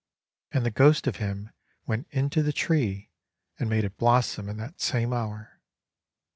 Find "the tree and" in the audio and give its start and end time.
2.41-3.69